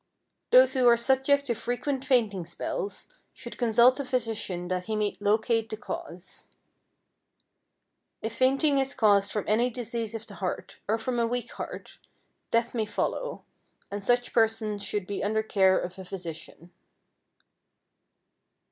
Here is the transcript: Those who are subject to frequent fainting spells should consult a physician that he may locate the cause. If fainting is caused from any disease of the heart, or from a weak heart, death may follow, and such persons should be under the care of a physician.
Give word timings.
Those 0.49 0.73
who 0.73 0.87
are 0.87 0.97
subject 0.97 1.45
to 1.45 1.53
frequent 1.53 2.03
fainting 2.03 2.43
spells 2.47 3.07
should 3.35 3.59
consult 3.59 3.99
a 3.99 4.03
physician 4.03 4.67
that 4.69 4.85
he 4.85 4.95
may 4.95 5.13
locate 5.19 5.69
the 5.69 5.77
cause. 5.77 6.47
If 8.23 8.33
fainting 8.33 8.79
is 8.79 8.95
caused 8.95 9.31
from 9.31 9.45
any 9.47 9.69
disease 9.69 10.15
of 10.15 10.25
the 10.25 10.33
heart, 10.41 10.79
or 10.87 10.97
from 10.97 11.19
a 11.19 11.27
weak 11.27 11.51
heart, 11.51 11.99
death 12.49 12.73
may 12.73 12.85
follow, 12.87 13.43
and 13.91 14.03
such 14.03 14.33
persons 14.33 14.83
should 14.83 15.05
be 15.05 15.23
under 15.23 15.43
the 15.43 15.47
care 15.47 15.77
of 15.77 15.99
a 15.99 16.03
physician. 16.03 16.71